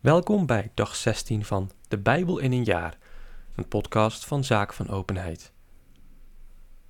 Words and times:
Welkom 0.00 0.46
bij 0.46 0.70
dag 0.74 0.96
16 0.96 1.44
van 1.44 1.70
De 1.88 1.98
Bijbel 1.98 2.38
in 2.38 2.52
een 2.52 2.64
jaar, 2.64 2.98
een 3.54 3.68
podcast 3.68 4.24
van 4.24 4.44
Zaak 4.44 4.72
van 4.72 4.88
Openheid. 4.88 5.52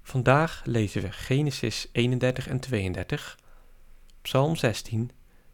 Vandaag 0.03 0.63
lezen 0.65 1.03
we 1.03 1.13
Genesis 1.13 1.89
31 1.93 2.49
en 2.49 2.61
32, 2.61 3.39
Psalm 4.23 4.57
16 4.57 5.11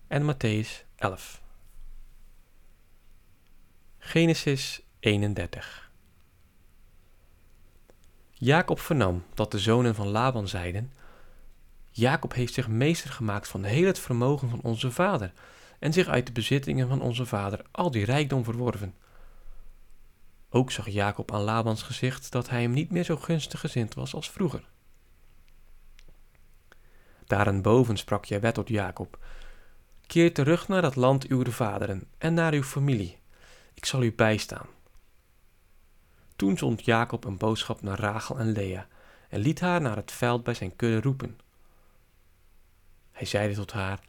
en 0.06 0.34
Matthäus 0.34 0.86
11. 0.96 1.42
Genesis 3.98 4.82
31 5.00 5.90
Jacob 8.30 8.80
vernam 8.80 9.24
dat 9.34 9.50
de 9.50 9.58
zonen 9.58 9.94
van 9.94 10.08
Laban 10.08 10.48
zeiden: 10.48 10.92
Jacob 11.90 12.34
heeft 12.34 12.54
zich 12.54 12.68
meester 12.68 13.10
gemaakt 13.10 13.48
van 13.48 13.64
heel 13.64 13.86
het 13.86 13.98
vermogen 13.98 14.48
van 14.48 14.60
onze 14.62 14.90
vader 14.90 15.32
en 15.84 15.92
zich 15.92 16.08
uit 16.08 16.26
de 16.26 16.32
bezittingen 16.32 16.88
van 16.88 17.00
onze 17.00 17.26
vader 17.26 17.64
al 17.70 17.90
die 17.90 18.04
rijkdom 18.04 18.44
verworven. 18.44 18.94
Ook 20.50 20.70
zag 20.70 20.88
Jacob 20.88 21.32
aan 21.32 21.40
Labans 21.40 21.82
gezicht 21.82 22.32
dat 22.32 22.48
hij 22.48 22.62
hem 22.62 22.70
niet 22.70 22.90
meer 22.90 23.04
zo 23.04 23.16
gunstig 23.16 23.60
gezind 23.60 23.94
was 23.94 24.14
als 24.14 24.30
vroeger. 24.30 24.64
Daarenboven 27.26 27.96
sprak 27.96 28.24
Jawet 28.24 28.54
tot 28.54 28.68
Jacob: 28.68 29.18
Keer 30.06 30.34
terug 30.34 30.68
naar 30.68 30.82
het 30.82 30.96
land 30.96 31.26
uw 31.26 31.44
vaderen 31.44 32.08
en 32.18 32.34
naar 32.34 32.52
uw 32.52 32.62
familie. 32.62 33.18
Ik 33.74 33.84
zal 33.84 34.02
u 34.02 34.12
bijstaan. 34.12 34.66
Toen 36.36 36.58
zond 36.58 36.84
Jacob 36.84 37.24
een 37.24 37.38
boodschap 37.38 37.82
naar 37.82 37.98
Rachel 37.98 38.38
en 38.38 38.52
Lea 38.52 38.86
en 39.28 39.40
liet 39.40 39.60
haar 39.60 39.80
naar 39.80 39.96
het 39.96 40.12
veld 40.12 40.42
bij 40.42 40.54
zijn 40.54 40.76
kudde 40.76 41.00
roepen. 41.00 41.38
Hij 43.12 43.26
zeide 43.26 43.54
tot 43.54 43.72
haar: 43.72 44.00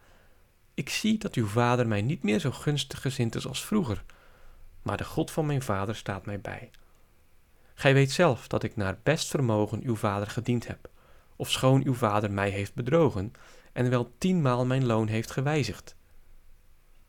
ik 0.76 0.90
zie 0.90 1.18
dat 1.18 1.34
uw 1.34 1.48
vader 1.48 1.88
mij 1.88 2.02
niet 2.02 2.24
meer 2.24 2.40
zo 2.40 2.52
gunstig 2.52 3.02
gezind 3.02 3.36
is 3.36 3.48
als 3.48 3.66
vroeger, 3.66 4.04
maar 4.82 4.98
de 4.98 5.04
God 5.04 5.32
van 5.32 5.46
mijn 5.46 5.62
vader 5.62 5.96
staat 5.96 6.26
mij 6.26 6.42
bij. 6.42 6.72
Gij 7.74 7.94
weet 7.94 8.12
zelf 8.12 8.48
dat 8.48 8.64
ik 8.64 8.76
naar 8.76 8.98
best 9.04 9.28
vermogen 9.28 9.82
uw 9.84 9.96
vader 9.96 10.28
gediend 10.28 10.68
heb, 10.68 10.90
ofschoon 11.36 11.84
uw 11.86 11.94
vader 11.94 12.32
mij 12.32 12.50
heeft 12.50 12.74
bedrogen 12.74 13.34
en 13.74 13.90
wel 13.90 14.14
tienmaal 14.18 14.66
mijn 14.66 14.86
loon 14.86 15.08
heeft 15.08 15.32
gewijzigd. 15.32 15.96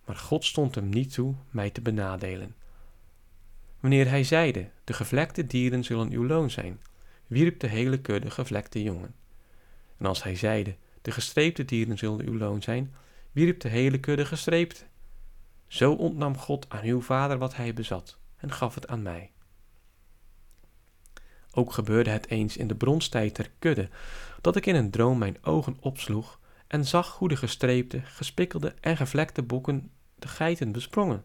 Maar 0.04 0.16
God 0.16 0.44
stond 0.44 0.74
hem 0.74 0.88
niet 0.88 1.12
toe 1.12 1.34
mij 1.50 1.70
te 1.70 1.80
benadelen. 1.80 2.54
Wanneer 3.80 4.08
hij 4.08 4.24
zeide, 4.24 4.70
de 4.84 4.92
gevlekte 4.92 5.46
dieren 5.46 5.84
zullen 5.84 6.10
uw 6.10 6.26
loon 6.26 6.50
zijn, 6.50 6.80
wierp 7.26 7.60
de 7.60 7.66
hele 7.66 8.00
kudde 8.00 8.30
gevlekte 8.30 8.82
jongen. 8.82 9.14
En 9.98 10.06
als 10.06 10.22
hij 10.22 10.36
zeide, 10.36 10.76
de 11.02 11.10
gestreepte 11.10 11.64
dieren 11.64 11.98
zullen 11.98 12.26
uw 12.26 12.38
loon 12.38 12.62
zijn, 12.62 12.94
wierp 13.36 13.60
de 13.60 13.68
hele 13.68 14.00
kudde 14.00 14.26
gestreept. 14.26 14.86
Zo 15.66 15.92
ontnam 15.92 16.36
God 16.36 16.68
aan 16.68 16.84
uw 16.84 17.00
vader 17.00 17.38
wat 17.38 17.56
hij 17.56 17.74
bezat 17.74 18.18
en 18.36 18.52
gaf 18.52 18.74
het 18.74 18.88
aan 18.88 19.02
mij. 19.02 19.32
Ook 21.50 21.72
gebeurde 21.72 22.10
het 22.10 22.28
eens 22.28 22.56
in 22.56 22.68
de 22.68 22.74
bronstijd 22.74 23.36
der 23.36 23.50
kudde, 23.58 23.88
dat 24.40 24.56
ik 24.56 24.66
in 24.66 24.74
een 24.74 24.90
droom 24.90 25.18
mijn 25.18 25.44
ogen 25.44 25.76
opsloeg 25.80 26.40
en 26.66 26.84
zag 26.84 27.18
hoe 27.18 27.28
de 27.28 27.36
gestreepte, 27.36 28.00
gespikkelde 28.00 28.74
en 28.80 28.96
gevlekte 28.96 29.42
bokken 29.42 29.90
de 30.14 30.28
geiten 30.28 30.72
besprongen. 30.72 31.24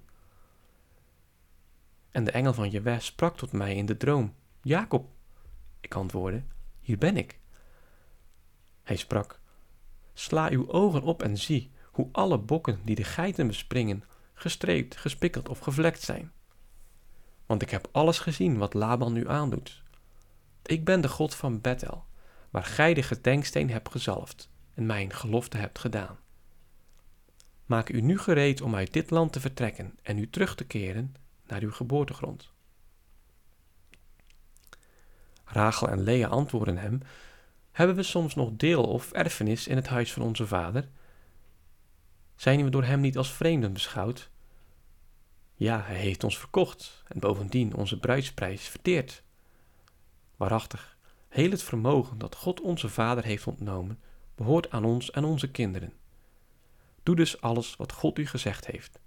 En 2.09 2.23
de 2.23 2.31
engel 2.31 2.53
van 2.53 2.69
Jewe 2.69 2.99
sprak 2.99 3.37
tot 3.37 3.51
mij 3.51 3.75
in 3.75 3.85
de 3.85 3.97
droom, 3.97 4.33
Jacob. 4.61 5.09
Ik 5.79 5.95
antwoordde, 5.95 6.43
hier 6.79 6.97
ben 6.97 7.17
ik. 7.17 7.39
Hij 8.83 8.95
sprak, 8.95 9.39
sla 10.13 10.49
uw 10.49 10.71
ogen 10.71 11.01
op 11.01 11.23
en 11.23 11.37
zie, 11.37 11.71
hoe 11.91 12.09
alle 12.11 12.37
bokken 12.37 12.79
die 12.83 12.95
de 12.95 13.03
geiten 13.03 13.47
bespringen, 13.47 14.03
gestreept, 14.33 14.97
gespikkeld 14.97 15.49
of 15.49 15.59
gevlekt 15.59 16.01
zijn. 16.01 16.31
Want 17.45 17.61
ik 17.61 17.69
heb 17.69 17.87
alles 17.91 18.19
gezien 18.19 18.57
wat 18.57 18.73
Laban 18.73 19.13
nu 19.13 19.29
aandoet. 19.29 19.83
Ik 20.65 20.85
ben 20.85 21.01
de 21.01 21.09
God 21.09 21.35
van 21.35 21.61
Bethel, 21.61 22.05
waar 22.49 22.63
gij 22.63 22.93
de 22.93 23.03
gedenksteen 23.03 23.69
hebt 23.69 23.91
gezalfd 23.91 24.49
en 24.73 24.85
mijn 24.85 25.13
gelofte 25.13 25.57
hebt 25.57 25.79
gedaan. 25.79 26.17
Maak 27.65 27.89
u 27.89 28.01
nu 28.01 28.19
gereed 28.19 28.61
om 28.61 28.75
uit 28.75 28.93
dit 28.93 29.09
land 29.09 29.33
te 29.33 29.39
vertrekken 29.39 29.95
en 30.03 30.17
u 30.17 30.29
terug 30.29 30.55
te 30.55 30.63
keren 30.63 31.15
naar 31.47 31.61
uw 31.61 31.71
geboortegrond. 31.71 32.51
Rachel 35.45 35.89
en 35.89 36.01
Lea 36.01 36.27
antwoorden 36.27 36.77
hem: 36.77 37.01
Hebben 37.71 37.95
we 37.95 38.03
soms 38.03 38.35
nog 38.35 38.49
deel 38.53 38.83
of 38.83 39.11
erfenis 39.11 39.67
in 39.67 39.75
het 39.75 39.87
huis 39.87 40.13
van 40.13 40.23
onze 40.23 40.47
vader? 40.47 40.89
Zijn 42.41 42.63
we 42.63 42.69
door 42.69 42.83
hem 42.83 42.99
niet 42.99 43.17
als 43.17 43.33
vreemden 43.33 43.73
beschouwd? 43.73 44.29
Ja, 45.53 45.81
hij 45.81 45.95
heeft 45.95 46.23
ons 46.23 46.37
verkocht 46.37 47.03
en 47.07 47.19
bovendien 47.19 47.75
onze 47.75 47.99
bruidsprijs 47.99 48.67
verteerd. 48.67 49.23
Waarachtig, 50.35 50.97
heel 51.29 51.51
het 51.51 51.63
vermogen 51.63 52.17
dat 52.17 52.35
God 52.35 52.61
onze 52.61 52.89
Vader 52.89 53.23
heeft 53.23 53.47
ontnomen, 53.47 53.99
behoort 54.35 54.71
aan 54.71 54.85
ons 54.85 55.11
en 55.11 55.23
onze 55.23 55.51
kinderen. 55.51 55.93
Doe 57.03 57.15
dus 57.15 57.41
alles 57.41 57.75
wat 57.75 57.91
God 57.91 58.17
u 58.19 58.27
gezegd 58.27 58.67
heeft. 58.67 58.99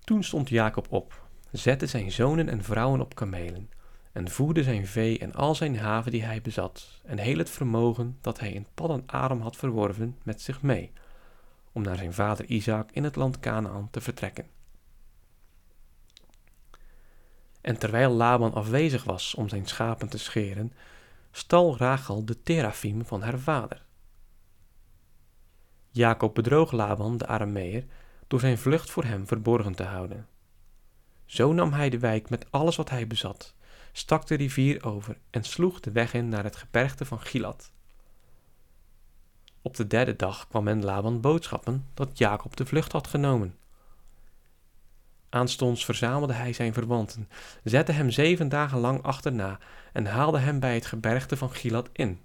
Toen 0.00 0.24
stond 0.24 0.48
Jacob 0.48 0.86
op, 0.92 1.22
zette 1.50 1.86
zijn 1.86 2.12
zonen 2.12 2.48
en 2.48 2.64
vrouwen 2.64 3.00
op 3.00 3.14
kamelen 3.14 3.70
en 4.12 4.30
voerde 4.30 4.62
zijn 4.62 4.86
vee 4.86 5.18
en 5.18 5.34
al 5.34 5.54
zijn 5.54 5.78
haven 5.78 6.12
die 6.12 6.24
hij 6.24 6.42
bezat 6.42 7.00
en 7.04 7.18
heel 7.18 7.38
het 7.38 7.50
vermogen 7.50 8.18
dat 8.20 8.40
hij 8.40 8.52
in 8.52 8.66
Paddan 8.74 9.02
Aram 9.06 9.40
had 9.40 9.56
verworven 9.56 10.16
met 10.22 10.42
zich 10.42 10.62
mee 10.62 10.92
om 11.72 11.82
naar 11.82 11.96
zijn 11.96 12.12
vader 12.12 12.44
Isaac 12.44 12.90
in 12.90 13.04
het 13.04 13.16
land 13.16 13.40
Canaan 13.40 13.88
te 13.90 14.00
vertrekken. 14.00 14.46
En 17.60 17.78
terwijl 17.78 18.10
Laban 18.10 18.54
afwezig 18.54 19.04
was 19.04 19.34
om 19.34 19.48
zijn 19.48 19.66
schapen 19.66 20.08
te 20.08 20.18
scheren, 20.18 20.72
stal 21.30 21.76
Rachel 21.76 22.24
de 22.24 22.42
terafim 22.42 23.06
van 23.06 23.22
haar 23.22 23.38
vader. 23.38 23.82
Jacob 25.90 26.34
bedroog 26.34 26.72
Laban, 26.72 27.16
de 27.16 27.26
Arameer, 27.26 27.84
door 28.26 28.40
zijn 28.40 28.58
vlucht 28.58 28.90
voor 28.90 29.04
hem 29.04 29.26
verborgen 29.26 29.74
te 29.74 29.82
houden. 29.82 30.28
Zo 31.24 31.52
nam 31.52 31.72
hij 31.72 31.90
de 31.90 31.98
wijk 31.98 32.30
met 32.30 32.46
alles 32.50 32.76
wat 32.76 32.90
hij 32.90 33.06
bezat, 33.06 33.54
stak 33.92 34.26
de 34.26 34.34
rivier 34.34 34.84
over 34.84 35.18
en 35.30 35.44
sloeg 35.44 35.80
de 35.80 35.92
weg 35.92 36.14
in 36.14 36.28
naar 36.28 36.44
het 36.44 36.56
gebergte 36.56 37.04
van 37.04 37.20
Gilad. 37.20 37.72
Op 39.62 39.76
de 39.76 39.86
derde 39.86 40.16
dag 40.16 40.48
kwam 40.48 40.64
men 40.64 40.84
Laban 40.84 41.20
boodschappen 41.20 41.86
dat 41.94 42.18
Jacob 42.18 42.56
de 42.56 42.66
vlucht 42.66 42.92
had 42.92 43.06
genomen. 43.06 43.58
Aanstonds 45.28 45.84
verzamelde 45.84 46.32
hij 46.32 46.52
zijn 46.52 46.72
verwanten, 46.72 47.28
zette 47.64 47.92
hem 47.92 48.10
zeven 48.10 48.48
dagen 48.48 48.78
lang 48.78 49.02
achterna 49.02 49.58
en 49.92 50.06
haalde 50.06 50.38
hem 50.38 50.60
bij 50.60 50.74
het 50.74 50.86
gebergte 50.86 51.36
van 51.36 51.50
Gilad 51.50 51.88
in. 51.92 52.20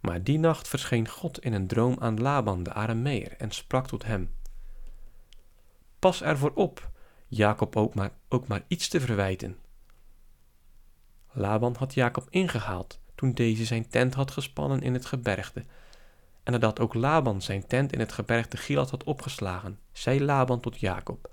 Maar 0.00 0.22
die 0.22 0.38
nacht 0.38 0.68
verscheen 0.68 1.08
God 1.08 1.38
in 1.38 1.52
een 1.52 1.66
droom 1.66 1.96
aan 1.98 2.20
Laban 2.20 2.62
de 2.62 2.72
Arameer 2.72 3.36
en 3.36 3.50
sprak 3.50 3.86
tot 3.86 4.04
hem: 4.04 4.34
Pas 5.98 6.22
ervoor 6.22 6.52
op, 6.54 6.90
Jacob 7.26 7.76
ook 7.76 7.94
maar, 7.94 8.10
ook 8.28 8.46
maar 8.46 8.62
iets 8.68 8.88
te 8.88 9.00
verwijten. 9.00 9.56
Laban 11.32 11.74
had 11.78 11.94
Jacob 11.94 12.26
ingehaald 12.30 13.00
toen 13.18 13.32
deze 13.32 13.64
zijn 13.64 13.88
tent 13.88 14.14
had 14.14 14.30
gespannen 14.30 14.82
in 14.82 14.94
het 14.94 15.06
gebergte. 15.06 15.64
En 16.42 16.52
nadat 16.52 16.80
ook 16.80 16.94
Laban 16.94 17.42
zijn 17.42 17.66
tent 17.66 17.92
in 17.92 17.98
het 17.98 18.12
gebergte 18.12 18.56
Gilad 18.56 18.90
had 18.90 19.04
opgeslagen, 19.04 19.78
zei 19.92 20.24
Laban 20.24 20.60
tot 20.60 20.80
Jacob: 20.80 21.30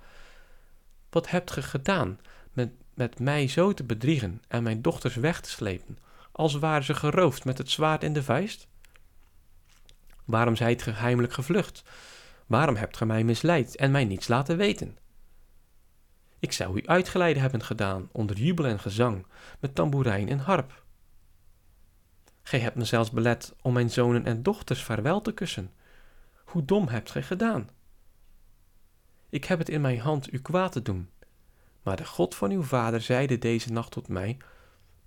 Wat 1.10 1.30
hebt 1.30 1.52
ge 1.52 1.62
gedaan 1.62 2.20
met, 2.54 2.70
met 2.94 3.20
mij 3.20 3.48
zo 3.48 3.74
te 3.74 3.84
bedriegen 3.84 4.42
en 4.48 4.64
mijn 4.64 4.82
dochters 4.82 5.16
weg 5.16 5.42
te 5.42 5.50
slepen, 5.50 5.98
als 6.32 6.54
waren 6.54 6.84
ze 6.84 6.94
geroofd 6.94 7.46
met 7.46 7.58
het 7.58 7.70
zwaard 7.70 8.04
in 8.04 8.14
de 8.14 8.24
vuist? 8.24 8.68
Waarom 10.24 10.56
zijt 10.56 10.82
ge 10.82 10.92
heimelijk 10.92 11.34
gevlucht? 11.34 11.84
Waarom 12.46 12.76
hebt 12.76 12.98
ge 12.98 13.06
mij 13.06 13.24
misleid 13.24 13.76
en 13.76 13.92
mij 13.92 14.06
niets 14.06 14.28
laten 14.28 14.58
weten? 14.58 14.98
Ik 16.40 16.52
zou 16.52 16.80
u 16.80 16.88
uitgeleide 16.88 17.40
hebben 17.40 17.64
gedaan 17.64 18.10
onder 18.12 18.38
jubel 18.38 18.66
en 18.66 18.80
gezang, 18.80 19.26
met 19.60 19.76
tamboerijn 19.76 20.30
en 20.30 20.40
harp. 20.40 20.84
Gij 22.48 22.60
hebt 22.60 22.76
me 22.76 22.84
zelfs 22.84 23.12
belet 23.12 23.54
om 23.62 23.74
mijn 23.74 23.90
zonen 23.90 24.26
en 24.26 24.44
dochters 24.44 24.84
vaarwel 24.84 25.22
te 25.22 25.34
kussen. 25.34 25.74
Hoe 26.44 26.66
dom 26.66 26.88
hebt 26.88 27.12
gij 27.12 27.24
gedaan? 27.24 27.70
Ik 29.30 29.46
heb 29.46 29.60
het 29.60 29.70
in 29.70 29.82
mijn 29.82 30.00
hand 30.00 30.34
u 30.34 30.40
kwaad 30.40 30.72
te 30.72 30.82
doen. 30.82 31.10
Maar 31.84 31.96
de 31.96 32.06
God 32.06 32.36
van 32.36 32.52
uw 32.52 32.64
vader 32.64 33.02
zeide 33.02 33.38
deze 33.38 33.72
nacht 33.72 33.92
tot 33.92 34.08
mij: 34.08 34.38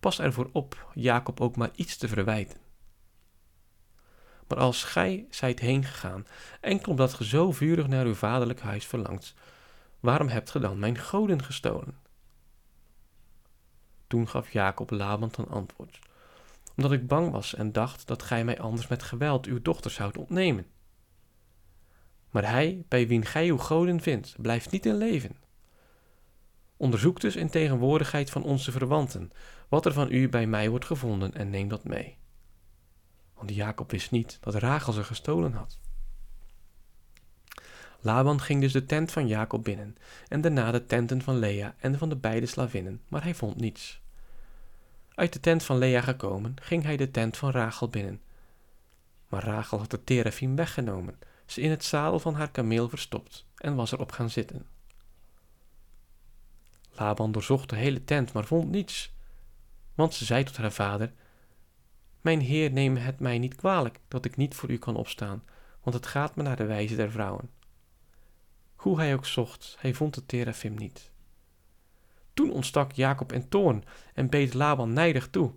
Pas 0.01 0.21
ervoor 0.21 0.49
op 0.53 0.91
Jacob 0.95 1.41
ook 1.41 1.57
maar 1.57 1.71
iets 1.75 1.97
te 1.97 2.09
verwijten. 2.09 2.59
Maar 4.49 4.59
als 4.59 4.85
gij 4.85 5.27
zijt 5.31 5.61
heengegaan, 5.61 6.27
enkel 6.61 6.91
omdat 6.91 7.15
ge 7.15 7.25
zo 7.25 7.53
vurig 7.53 7.87
naar 7.87 8.07
uw 8.07 8.15
vaderlijk 8.15 8.61
huis 8.61 8.87
verlangt, 8.87 9.35
waarom 10.01 10.29
hebt 10.29 10.51
ge 10.51 10.59
dan 10.59 10.79
mijn 10.79 10.99
goden 10.99 11.43
gestolen? 11.45 11.99
Toen 14.07 14.29
gaf 14.29 14.51
Jacob 14.51 14.91
Laban 14.91 15.31
ten 15.31 15.49
antwoord 15.49 15.99
omdat 16.79 16.93
ik 16.93 17.07
bang 17.07 17.31
was 17.31 17.55
en 17.55 17.73
dacht 17.73 18.07
dat 18.07 18.23
gij 18.23 18.45
mij 18.45 18.61
anders 18.61 18.87
met 18.87 19.03
geweld 19.03 19.47
uw 19.47 19.63
dochter 19.63 19.91
zoudt 19.91 20.19
ontnemen. 20.19 20.67
Maar 22.31 22.51
hij, 22.51 22.85
bij 22.89 23.07
wien 23.07 23.25
gij 23.25 23.49
uw 23.49 23.59
goden 23.59 24.01
vindt, 24.01 24.35
blijft 24.41 24.71
niet 24.71 24.87
in 24.87 24.97
leven. 24.97 25.37
Onderzoek 26.77 27.21
dus 27.21 27.37
in 27.37 27.51
tegenwoordigheid 27.51 28.31
van 28.31 28.43
onze 28.43 28.73
verwanten 28.73 29.31
wat 29.69 29.87
er 29.87 29.93
van 29.93 30.13
u 30.13 30.29
bij 30.29 30.47
mij 30.47 30.69
wordt 30.71 30.85
gevonden 30.85 31.35
en 31.35 31.51
neem 31.51 31.69
dat 31.69 31.85
mee. 31.85 32.17
Want 33.35 33.55
Jacob 33.55 33.91
wist 33.91 34.11
niet 34.11 34.39
dat 34.41 34.55
Rachel 34.55 34.93
ze 34.93 35.05
gestolen 35.05 35.53
had. 35.53 35.79
Laban 38.01 38.41
ging 38.41 38.61
dus 38.61 38.73
de 38.73 38.85
tent 38.85 39.13
van 39.13 39.27
Jacob 39.27 39.65
binnen 39.65 39.97
en 40.29 40.41
daarna 40.41 40.71
de 40.71 40.87
tenten 40.87 41.23
van 41.23 41.39
Lea 41.39 41.75
en 41.79 41.99
van 41.99 42.09
de 42.09 42.17
beide 42.17 42.47
slavinnen, 42.47 43.01
maar 43.09 43.23
hij 43.23 43.35
vond 43.35 43.61
niets. 43.61 44.01
Uit 45.19 45.33
de 45.33 45.41
tent 45.41 45.63
van 45.63 45.79
Lea 45.79 46.01
gekomen, 46.01 46.55
ging 46.63 46.83
hij 46.83 46.97
de 46.97 47.11
tent 47.11 47.37
van 47.37 47.51
Rachel 47.51 47.89
binnen. 47.89 48.21
Maar 49.29 49.45
Rachel 49.45 49.79
had 49.79 49.91
de 49.91 50.05
terafim 50.05 50.57
weggenomen, 50.57 51.19
ze 51.47 51.61
in 51.61 51.71
het 51.71 51.85
zadel 51.85 52.19
van 52.19 52.35
haar 52.35 52.51
kameel 52.51 52.89
verstopt 52.89 53.47
en 53.57 53.75
was 53.75 53.93
erop 53.93 54.13
gaan 54.13 54.31
zitten. 54.31 54.67
Laban 56.91 57.33
doorzocht 57.33 57.71
de 57.71 57.77
hele 57.77 58.05
tent, 58.05 58.33
maar 58.33 58.45
vond 58.45 58.71
niets. 58.71 59.13
Want 59.95 60.15
ze 60.15 60.25
zei 60.25 60.45
tot 60.45 60.57
haar 60.57 60.73
vader: 60.73 61.13
Mijn 62.21 62.41
heer, 62.41 62.73
neem 62.73 62.97
het 62.97 63.21
mij 63.21 63.39
niet 63.39 63.55
kwalijk 63.55 64.01
dat 64.09 64.25
ik 64.25 64.37
niet 64.37 64.55
voor 64.55 64.71
u 64.71 64.79
kan 64.79 64.97
opstaan, 64.97 65.45
want 65.83 65.97
het 65.97 66.07
gaat 66.07 66.37
me 66.37 66.43
naar 66.43 66.57
de 66.57 66.67
wijze 66.67 66.97
der 66.97 67.11
vrouwen. 67.11 67.51
Hoe 68.75 68.99
hij 68.99 69.15
ook 69.15 69.27
zocht, 69.27 69.77
hij 69.79 69.95
vond 69.95 70.15
de 70.15 70.27
terafim 70.27 70.75
niet. 70.75 71.11
Toen 72.39 72.53
ontstak 72.53 72.93
Jacob 72.93 73.33
in 73.33 73.49
toorn 73.49 73.85
en 74.15 74.29
beet 74.29 74.55
Laban 74.55 74.93
nijdig 74.93 75.29
toe. 75.29 75.53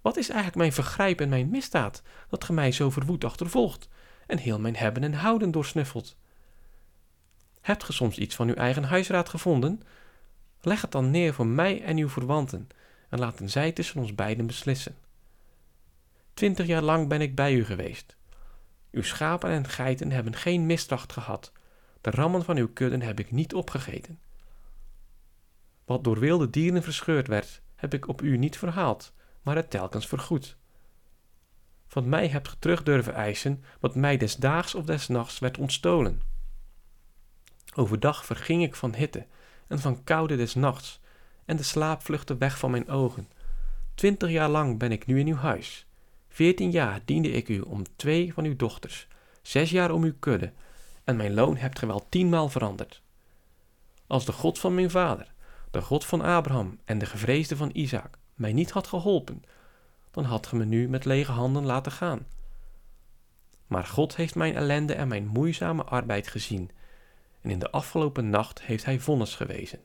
Wat 0.00 0.16
is 0.16 0.26
eigenlijk 0.28 0.58
mijn 0.58 0.72
vergrijp 0.72 1.20
en 1.20 1.28
mijn 1.28 1.50
misdaad, 1.50 2.02
dat 2.28 2.44
ge 2.44 2.52
mij 2.52 2.72
zo 2.72 2.90
verwoed 2.90 3.24
achtervolgt 3.24 3.88
en 4.26 4.38
heel 4.38 4.60
mijn 4.60 4.76
hebben 4.76 5.02
en 5.02 5.14
houden 5.14 5.50
doorsnuffelt? 5.50 6.16
Hebt 7.60 7.84
ge 7.84 7.92
soms 7.92 8.18
iets 8.18 8.34
van 8.34 8.48
uw 8.48 8.54
eigen 8.54 8.84
huisraad 8.84 9.28
gevonden? 9.28 9.82
Leg 10.60 10.80
het 10.80 10.92
dan 10.92 11.10
neer 11.10 11.34
voor 11.34 11.46
mij 11.46 11.82
en 11.82 11.96
uw 11.96 12.08
verwanten 12.08 12.68
en 13.08 13.18
laten 13.18 13.50
zij 13.50 13.72
tussen 13.72 14.00
ons 14.00 14.14
beiden 14.14 14.46
beslissen. 14.46 14.96
Twintig 16.34 16.66
jaar 16.66 16.82
lang 16.82 17.08
ben 17.08 17.20
ik 17.20 17.34
bij 17.34 17.54
u 17.54 17.64
geweest. 17.64 18.16
Uw 18.90 19.02
schapen 19.02 19.50
en 19.50 19.68
geiten 19.68 20.10
hebben 20.10 20.34
geen 20.34 20.66
misdracht 20.66 21.12
gehad. 21.12 21.52
De 22.00 22.10
rammen 22.10 22.44
van 22.44 22.56
uw 22.56 22.72
kudden 22.72 23.02
heb 23.02 23.20
ik 23.20 23.30
niet 23.30 23.54
opgegeten. 23.54 24.18
Wat 25.86 26.04
door 26.04 26.18
wilde 26.18 26.50
dieren 26.50 26.82
verscheurd 26.82 27.26
werd, 27.26 27.60
heb 27.74 27.94
ik 27.94 28.08
op 28.08 28.22
u 28.22 28.36
niet 28.36 28.58
verhaald, 28.58 29.12
maar 29.42 29.56
het 29.56 29.70
telkens 29.70 30.06
vergoed. 30.06 30.56
Van 31.86 32.08
mij 32.08 32.28
hebt 32.28 32.48
ge 32.48 32.58
terug 32.58 32.82
durven 32.82 33.14
eisen 33.14 33.64
wat 33.80 33.94
mij 33.94 34.16
des 34.16 34.36
daags 34.36 34.74
of 34.74 34.84
des 34.84 35.08
nachts 35.08 35.38
werd 35.38 35.58
ontstolen. 35.58 36.22
Overdag 37.74 38.24
verging 38.24 38.62
ik 38.62 38.74
van 38.74 38.94
hitte 38.94 39.26
en 39.66 39.78
van 39.78 40.04
koude 40.04 40.36
des 40.36 40.54
nachts, 40.54 41.00
en 41.44 41.56
de 41.56 41.62
slaap 41.62 42.02
vluchtte 42.02 42.36
weg 42.36 42.58
van 42.58 42.70
mijn 42.70 42.88
ogen. 42.88 43.28
Twintig 43.94 44.30
jaar 44.30 44.48
lang 44.48 44.78
ben 44.78 44.92
ik 44.92 45.06
nu 45.06 45.18
in 45.18 45.26
uw 45.26 45.36
huis. 45.36 45.86
Veertien 46.28 46.70
jaar 46.70 47.00
diende 47.04 47.30
ik 47.30 47.48
u 47.48 47.60
om 47.60 47.82
twee 47.96 48.32
van 48.32 48.44
uw 48.44 48.56
dochters, 48.56 49.08
zes 49.42 49.70
jaar 49.70 49.90
om 49.90 50.02
uw 50.02 50.14
kudde, 50.18 50.52
en 51.04 51.16
mijn 51.16 51.34
loon 51.34 51.56
hebt 51.56 51.78
ge 51.78 51.86
wel 51.86 52.06
tienmaal 52.08 52.48
veranderd. 52.48 53.02
Als 54.06 54.24
de 54.24 54.32
God 54.32 54.58
van 54.58 54.74
mijn 54.74 54.90
vader, 54.90 55.34
de 55.76 55.82
God 55.82 56.04
van 56.04 56.20
Abraham 56.20 56.78
en 56.84 56.98
de 56.98 57.06
gevreesde 57.06 57.56
van 57.56 57.70
Isaac 57.72 58.18
mij 58.34 58.52
niet 58.52 58.70
had 58.70 58.86
geholpen, 58.86 59.42
dan 60.10 60.24
had 60.24 60.46
ge 60.46 60.56
me 60.56 60.64
nu 60.64 60.88
met 60.88 61.04
lege 61.04 61.32
handen 61.32 61.64
laten 61.64 61.92
gaan. 61.92 62.26
Maar 63.66 63.84
God 63.84 64.16
heeft 64.16 64.34
mijn 64.34 64.54
ellende 64.54 64.94
en 64.94 65.08
mijn 65.08 65.26
moeizame 65.26 65.84
arbeid 65.84 66.28
gezien, 66.28 66.70
en 67.40 67.50
in 67.50 67.58
de 67.58 67.70
afgelopen 67.70 68.30
nacht 68.30 68.62
heeft 68.62 68.84
hij 68.84 69.00
vonnis 69.00 69.34
gewezen. 69.34 69.80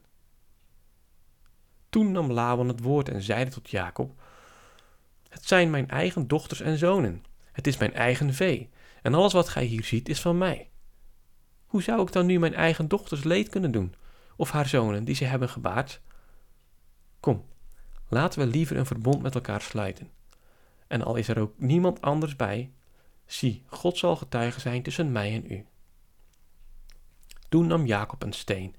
Toen 1.89 2.11
nam 2.11 2.31
Laban 2.31 2.67
het 2.67 2.81
woord 2.81 3.09
en 3.09 3.21
zeide 3.21 3.51
tot 3.51 3.69
Jacob: 3.69 4.21
Het 5.29 5.45
zijn 5.45 5.69
mijn 5.69 5.89
eigen 5.89 6.27
dochters 6.27 6.61
en 6.61 6.77
zonen, 6.77 7.23
het 7.51 7.67
is 7.67 7.77
mijn 7.77 7.93
eigen 7.93 8.33
vee, 8.33 8.69
en 9.01 9.13
alles 9.13 9.33
wat 9.33 9.49
gij 9.49 9.65
hier 9.65 9.83
ziet 9.83 10.09
is 10.09 10.21
van 10.21 10.37
mij. 10.37 10.69
Hoe 11.65 11.81
zou 11.81 12.01
ik 12.01 12.11
dan 12.11 12.25
nu 12.25 12.39
mijn 12.39 12.55
eigen 12.55 12.87
dochters 12.87 13.23
leed 13.23 13.49
kunnen 13.49 13.71
doen, 13.71 13.95
of 14.41 14.51
haar 14.51 14.67
zonen 14.67 15.03
die 15.03 15.15
ze 15.15 15.25
hebben 15.25 15.49
gebaard? 15.49 16.01
Kom, 17.19 17.45
laten 18.07 18.39
we 18.39 18.45
liever 18.45 18.77
een 18.77 18.85
verbond 18.85 19.21
met 19.21 19.35
elkaar 19.35 19.61
sluiten. 19.61 20.11
En 20.87 21.01
al 21.01 21.15
is 21.15 21.27
er 21.27 21.39
ook 21.39 21.53
niemand 21.57 22.01
anders 22.01 22.35
bij, 22.35 22.71
zie, 23.25 23.63
God 23.65 23.97
zal 23.97 24.15
getuige 24.15 24.59
zijn 24.59 24.83
tussen 24.83 25.11
mij 25.11 25.33
en 25.33 25.51
u. 25.51 25.65
Toen 27.49 27.67
nam 27.67 27.85
Jacob 27.85 28.23
een 28.23 28.33
steen 28.33 28.75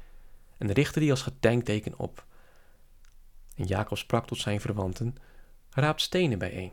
en 0.59 0.73
richtte 0.73 1.00
die 1.00 1.11
als 1.11 1.23
gedenkteken 1.23 1.99
op. 1.99 2.26
En 3.55 3.64
Jacob 3.64 3.99
sprak 3.99 4.26
tot 4.26 4.38
zijn 4.38 4.61
verwanten: 4.61 5.17
Raap 5.70 6.00
stenen 6.00 6.38
bijeen. 6.38 6.73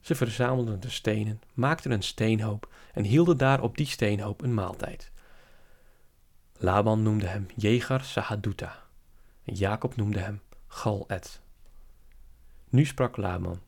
Ze 0.00 0.14
verzamelden 0.14 0.80
de 0.80 0.90
stenen, 0.90 1.40
maakten 1.54 1.90
een 1.90 2.02
steenhoop 2.02 2.72
en 2.92 3.04
hielden 3.04 3.36
daar 3.36 3.62
op 3.62 3.76
die 3.76 3.86
steenhoop 3.86 4.42
een 4.42 4.54
maaltijd. 4.54 5.10
Laban 6.60 7.02
noemde 7.02 7.26
hem 7.26 7.46
Jegar 7.56 8.04
Sahaduta 8.04 8.82
en 9.44 9.54
Jacob 9.54 9.96
noemde 9.96 10.18
hem 10.18 10.40
Gal-Ed. 10.66 11.40
Nu 12.68 12.84
sprak 12.84 13.16
Laban: 13.16 13.60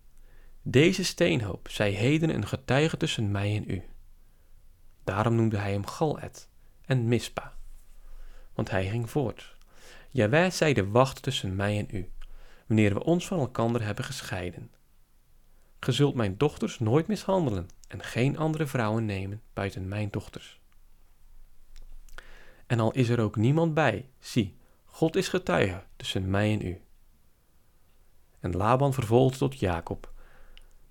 Deze 0.63 1.05
steenhoop 1.05 1.69
zij 1.69 1.91
heden 1.91 2.35
een 2.35 2.47
getuige 2.47 2.97
tussen 2.97 3.31
mij 3.31 3.57
en 3.57 3.71
u. 3.71 3.83
Daarom 5.05 5.35
noemde 5.35 5.57
hij 5.57 5.73
hem 5.73 5.87
Gal-Ed 5.87 6.49
en 6.87 7.09
Mispa. 7.09 7.55
Want 8.55 8.71
hij 8.71 8.89
ging 8.89 9.11
voort. 9.11 9.57
Ja, 10.11 10.29
wij 10.29 10.51
zij 10.51 10.73
de 10.73 10.89
wacht 10.89 11.23
tussen 11.23 11.57
mij 11.57 11.79
en 11.79 11.97
u, 11.97 12.11
wanneer 12.67 12.95
we 12.95 13.05
ons 13.05 13.27
van 13.27 13.39
elkander 13.39 13.83
hebben 13.83 14.05
gescheiden. 14.05 14.71
Ge 15.81 15.93
zult 15.93 16.15
mijn 16.15 16.37
dochters 16.37 16.79
nooit 16.79 17.07
mishandelen 17.07 17.69
en 17.89 18.03
geen 18.03 18.39
andere 18.39 18.67
vrouwen 18.67 19.05
nemen 19.05 19.43
buiten 19.53 19.89
mijn 19.89 20.11
dochters. 20.11 20.60
En 22.71 22.81
al 22.81 22.91
is 22.93 23.09
er 23.09 23.21
ook 23.21 23.37
niemand 23.37 23.75
bij, 23.75 24.07
zie, 24.19 24.57
God 24.85 25.17
is 25.17 25.29
getuige 25.29 25.83
tussen 25.97 26.31
mij 26.31 26.53
en 26.53 26.67
u. 26.67 26.81
En 28.41 28.57
Laban 28.57 28.95
vervolgde 28.95 29.39
tot 29.39 29.59
Jacob: 29.59 30.13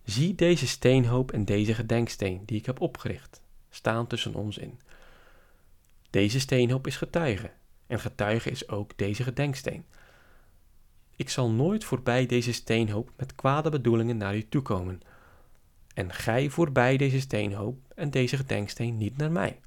Zie 0.03 0.35
deze 0.35 0.67
steenhoop 0.67 1.31
en 1.31 1.45
deze 1.45 1.73
gedenksteen 1.73 2.45
die 2.45 2.57
ik 2.57 2.65
heb 2.65 2.81
opgericht, 2.81 3.41
staan 3.69 4.07
tussen 4.07 4.33
ons 4.33 4.57
in. 4.57 4.79
Deze 6.09 6.39
steenhoop 6.39 6.87
is 6.87 6.97
getuige, 6.97 7.51
en 7.87 7.99
getuige 7.99 8.49
is 8.49 8.69
ook 8.69 8.97
deze 8.97 9.23
gedenksteen. 9.23 9.85
Ik 11.15 11.29
zal 11.29 11.51
nooit 11.51 11.83
voorbij 11.83 12.25
deze 12.25 12.51
steenhoop 12.51 13.11
met 13.17 13.35
kwade 13.35 13.69
bedoelingen 13.69 14.17
naar 14.17 14.35
u 14.35 14.47
toekomen, 14.47 15.01
en 15.93 16.13
gij 16.13 16.49
voorbij 16.49 16.97
deze 16.97 17.19
steenhoop 17.19 17.77
en 17.95 18.09
deze 18.09 18.37
gedenksteen 18.37 18.97
niet 18.97 19.17
naar 19.17 19.31
mij. 19.31 19.59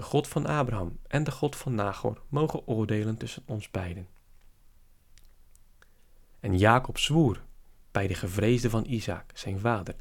De 0.00 0.06
God 0.06 0.28
van 0.28 0.46
Abraham 0.46 0.98
en 1.06 1.24
de 1.24 1.30
God 1.30 1.56
van 1.56 1.74
Nagor 1.74 2.22
mogen 2.28 2.66
oordelen 2.66 3.16
tussen 3.16 3.42
ons 3.46 3.70
beiden. 3.70 4.08
En 6.40 6.58
Jacob 6.58 6.98
zwoer 6.98 7.42
bij 7.90 8.06
de 8.06 8.14
gevreesde 8.14 8.70
van 8.70 8.84
Isaac, 8.84 9.30
zijn 9.34 9.58
vader. 9.58 9.94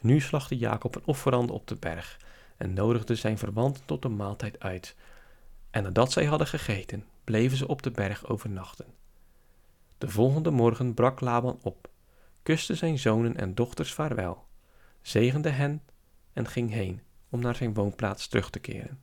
Nu 0.00 0.20
slachtte 0.20 0.56
Jacob 0.56 0.94
een 0.94 1.04
offerande 1.04 1.52
op 1.52 1.66
de 1.66 1.76
berg 1.76 2.20
en 2.56 2.72
nodigde 2.72 3.14
zijn 3.14 3.38
verwanten 3.38 3.84
tot 3.84 4.02
de 4.02 4.08
maaltijd 4.08 4.60
uit. 4.60 4.96
En 5.70 5.82
nadat 5.82 6.12
zij 6.12 6.24
hadden 6.24 6.46
gegeten, 6.46 7.06
bleven 7.24 7.56
ze 7.56 7.68
op 7.68 7.82
de 7.82 7.90
berg 7.90 8.26
overnachten. 8.26 8.86
De 9.98 10.08
volgende 10.08 10.50
morgen 10.50 10.94
brak 10.94 11.20
Laban 11.20 11.58
op, 11.62 11.90
kuste 12.42 12.74
zijn 12.74 12.98
zonen 12.98 13.36
en 13.36 13.54
dochters 13.54 13.92
vaarwel, 13.92 14.46
zegende 15.00 15.50
hen 15.50 15.82
en 16.32 16.46
ging 16.46 16.70
heen 16.70 17.00
om 17.32 17.40
naar 17.40 17.56
zijn 17.56 17.74
woonplaats 17.74 18.26
terug 18.28 18.50
te 18.50 18.58
keren. 18.58 19.02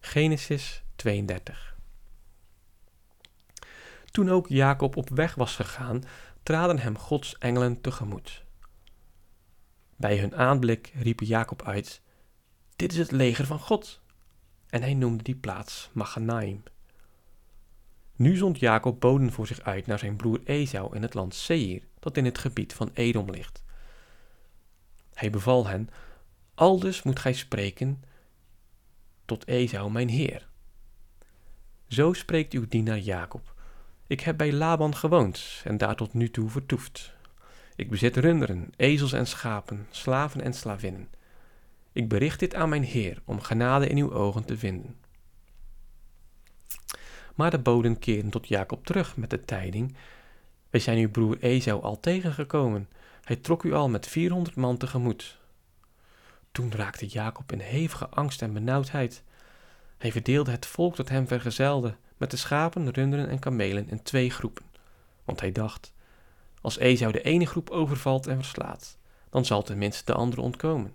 Genesis 0.00 0.82
32 0.96 1.76
Toen 4.10 4.30
ook 4.30 4.48
Jacob 4.48 4.96
op 4.96 5.08
weg 5.08 5.34
was 5.34 5.56
gegaan, 5.56 6.02
traden 6.42 6.78
hem 6.78 6.98
Gods 6.98 7.38
engelen 7.38 7.80
tegemoet. 7.80 8.44
Bij 9.96 10.18
hun 10.18 10.36
aanblik 10.36 10.92
riep 10.94 11.20
Jacob 11.20 11.62
uit: 11.62 12.00
Dit 12.76 12.92
is 12.92 12.98
het 12.98 13.10
leger 13.10 13.46
van 13.46 13.58
God. 13.58 14.00
En 14.66 14.82
hij 14.82 14.94
noemde 14.94 15.22
die 15.22 15.36
plaats 15.36 15.90
Maganaim. 15.92 16.62
Nu 18.16 18.36
zond 18.36 18.58
Jacob 18.58 19.00
boden 19.00 19.32
voor 19.32 19.46
zich 19.46 19.60
uit 19.60 19.86
naar 19.86 19.98
zijn 19.98 20.16
broer 20.16 20.40
Esau 20.44 20.96
in 20.96 21.02
het 21.02 21.14
land 21.14 21.34
Seir, 21.34 21.82
dat 21.98 22.16
in 22.16 22.24
het 22.24 22.38
gebied 22.38 22.74
van 22.74 22.90
Edom 22.94 23.30
ligt. 23.30 23.64
Hij 25.16 25.30
beval 25.30 25.66
hen: 25.66 25.88
Aldus 26.54 27.02
moet 27.02 27.18
gij 27.18 27.32
spreken 27.32 28.02
tot 29.24 29.46
Esau, 29.46 29.90
mijn 29.90 30.08
heer. 30.08 30.48
Zo 31.88 32.12
spreekt 32.12 32.52
uw 32.52 32.66
dienaar 32.68 32.98
Jacob. 32.98 33.54
Ik 34.06 34.20
heb 34.20 34.36
bij 34.36 34.52
Laban 34.52 34.96
gewoond 34.96 35.62
en 35.64 35.76
daar 35.76 35.96
tot 35.96 36.14
nu 36.14 36.30
toe 36.30 36.50
vertoefd. 36.50 37.14
Ik 37.76 37.90
bezit 37.90 38.16
runderen, 38.16 38.70
ezels 38.76 39.12
en 39.12 39.26
schapen, 39.26 39.86
slaven 39.90 40.40
en 40.40 40.52
slavinnen. 40.52 41.08
Ik 41.92 42.08
bericht 42.08 42.40
dit 42.40 42.54
aan 42.54 42.68
mijn 42.68 42.84
Heer, 42.84 43.22
om 43.24 43.40
genade 43.40 43.88
in 43.88 43.96
uw 43.96 44.12
ogen 44.12 44.44
te 44.44 44.58
vinden. 44.58 44.96
Maar 47.34 47.50
de 47.50 47.58
boden 47.58 47.98
keerden 47.98 48.30
tot 48.30 48.48
Jacob 48.48 48.86
terug 48.86 49.16
met 49.16 49.30
de 49.30 49.44
tijding: 49.44 49.96
Wij 50.70 50.80
zijn 50.80 50.98
uw 50.98 51.10
broer 51.10 51.38
Esau 51.40 51.82
al 51.82 52.00
tegengekomen. 52.00 52.88
Hij 53.26 53.36
trok 53.36 53.62
u 53.62 53.72
al 53.72 53.88
met 53.88 54.06
vierhonderd 54.06 54.56
man 54.56 54.76
tegemoet. 54.76 55.38
Toen 56.52 56.72
raakte 56.72 57.06
Jacob 57.06 57.52
in 57.52 57.58
hevige 57.58 58.08
angst 58.08 58.42
en 58.42 58.52
benauwdheid. 58.52 59.22
Hij 59.98 60.12
verdeelde 60.12 60.50
het 60.50 60.66
volk 60.66 60.96
dat 60.96 61.08
hem 61.08 61.26
vergezelde, 61.26 61.96
met 62.16 62.30
de 62.30 62.36
schapen, 62.36 62.90
runderen 62.90 63.28
en 63.28 63.38
kamelen 63.38 63.88
in 63.88 64.02
twee 64.02 64.30
groepen. 64.30 64.64
Want 65.24 65.40
hij 65.40 65.52
dacht: 65.52 65.92
Als 66.60 66.78
Esau 66.78 67.12
de 67.12 67.22
ene 67.22 67.46
groep 67.46 67.70
overvalt 67.70 68.26
en 68.26 68.36
verslaat, 68.36 68.98
dan 69.30 69.44
zal 69.44 69.62
tenminste 69.62 70.04
de 70.04 70.14
andere 70.14 70.42
ontkomen. 70.42 70.94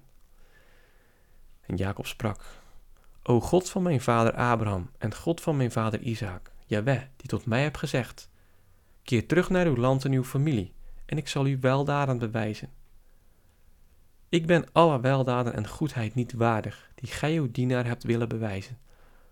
En 1.61 1.75
Jacob 1.75 2.05
sprak: 2.05 2.43
O 3.23 3.39
God 3.39 3.69
van 3.69 3.83
mijn 3.83 4.01
vader 4.01 4.33
Abraham 4.33 4.89
en 4.97 5.15
God 5.15 5.41
van 5.41 5.57
mijn 5.57 5.71
vader 5.71 5.99
Isaac, 5.99 6.51
Jaweh, 6.65 7.01
die 7.15 7.29
tot 7.29 7.45
mij 7.45 7.61
hebt 7.61 7.77
gezegd: 7.77 8.29
Keer 9.03 9.27
terug 9.27 9.49
naar 9.49 9.65
uw 9.65 9.77
land 9.77 10.05
en 10.05 10.11
uw 10.11 10.23
familie, 10.23 10.73
en 11.11 11.17
ik 11.17 11.27
zal 11.27 11.47
u 11.47 11.57
weldaden 11.59 12.17
bewijzen. 12.17 12.69
Ik 14.29 14.45
ben 14.45 14.65
alle 14.71 14.99
weldaden 14.99 15.53
en 15.53 15.67
goedheid 15.67 16.15
niet 16.15 16.33
waardig, 16.33 16.91
die 16.95 17.09
gij 17.09 17.35
uw 17.35 17.51
dienaar 17.51 17.85
hebt 17.85 18.03
willen 18.03 18.29
bewijzen. 18.29 18.77